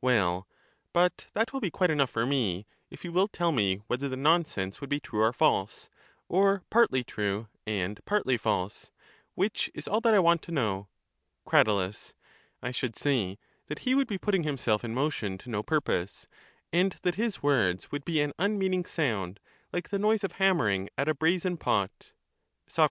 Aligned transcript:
Well, 0.00 0.48
but 0.94 1.26
that 1.34 1.52
will 1.52 1.60
be 1.60 1.70
quite 1.70 1.90
enough 1.90 2.08
for 2.08 2.24
me, 2.24 2.66
if 2.88 3.04
you 3.04 3.12
will 3.12 3.28
tell 3.28 3.52
me 3.52 3.82
whether 3.86 4.08
the 4.08 4.16
nonsense 4.16 4.80
would 4.80 4.88
be 4.88 4.98
true 4.98 5.20
or 5.20 5.30
false, 5.34 5.90
or 6.26 6.62
430 6.70 6.70
partly 6.72 7.04
true 7.04 7.48
and 7.66 8.02
partly 8.06 8.38
false:— 8.38 8.92
which 9.34 9.70
is 9.74 9.86
all 9.86 10.00
that 10.00 10.14
I 10.14 10.20
want 10.20 10.40
to 10.44 10.50
know. 10.52 10.88
Crat. 11.46 11.68
I 12.62 12.70
should 12.70 12.96
say 12.96 13.38
that 13.66 13.80
he 13.80 13.94
would 13.94 14.08
be 14.08 14.16
putting 14.16 14.44
himself 14.44 14.84
in 14.86 14.94
motion 14.94 15.36
to 15.36 15.50
no 15.50 15.62
purpose; 15.62 16.28
and 16.72 16.96
that 17.02 17.16
his 17.16 17.42
words 17.42 17.92
would 17.92 18.06
be 18.06 18.22
an 18.22 18.32
un 18.38 18.56
meaning 18.56 18.86
sound 18.86 19.38
like 19.70 19.90
the 19.90 19.98
noise 19.98 20.24
of 20.24 20.32
hammering 20.40 20.88
at 20.96 21.10
a 21.10 21.14
brazen 21.14 21.58
pot. 21.58 22.14
Soc. 22.66 22.82